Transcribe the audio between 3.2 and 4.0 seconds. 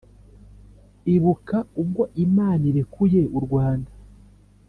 u Rwanda